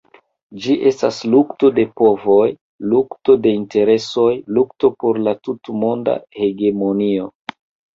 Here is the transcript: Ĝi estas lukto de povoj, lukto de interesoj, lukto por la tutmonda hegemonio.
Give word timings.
Ĝi 0.61 0.77
estas 0.91 1.19
lukto 1.33 1.71
de 1.75 1.85
povoj, 2.01 2.47
lukto 2.95 3.37
de 3.45 3.55
interesoj, 3.61 4.29
lukto 4.59 4.95
por 5.01 5.25
la 5.29 5.39
tutmonda 5.47 6.21
hegemonio. 6.43 7.35